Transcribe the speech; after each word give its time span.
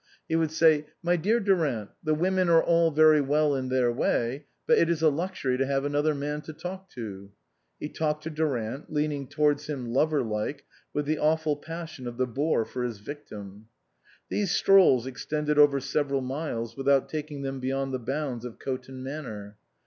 He 0.27 0.35
would 0.35 0.49
say, 0.49 0.87
"My 1.03 1.15
dear 1.15 1.39
Durant, 1.39 1.91
the 2.03 2.15
women 2.15 2.49
are 2.49 2.63
all 2.63 2.89
very 2.89 3.21
well 3.21 3.53
in 3.53 3.69
their 3.69 3.91
way, 3.91 4.47
but 4.65 4.79
it 4.79 4.89
is 4.89 5.03
a 5.03 5.09
luxury 5.11 5.59
to 5.59 5.65
have 5.67 5.85
another 5.85 6.15
man 6.15 6.41
to 6.41 6.53
talk 6.53 6.89
to." 6.93 7.29
He 7.79 7.87
talked 7.87 8.23
to 8.23 8.31
Durant, 8.31 8.91
leaning 8.91 9.27
towards 9.27 9.67
him 9.67 9.93
lover 9.93 10.23
like, 10.23 10.65
with 10.91 11.05
the 11.05 11.19
awful 11.19 11.55
passion 11.55 12.07
of 12.07 12.17
the 12.17 12.25
bore 12.25 12.65
for 12.65 12.83
his 12.83 12.97
victim. 12.97 13.67
These 14.27 14.49
strolls 14.53 15.05
extended 15.05 15.59
over 15.59 15.79
several 15.79 16.21
miles, 16.21 16.75
with 16.75 16.89
out 16.89 17.07
taking 17.07 17.43
them 17.43 17.59
beyond 17.59 17.93
the 17.93 17.99
bounds 17.99 18.43
of 18.43 18.57
Coton 18.57 19.03
Manor. 19.03 19.55